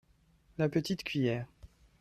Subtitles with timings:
[0.57, 1.45] La petie cuillère.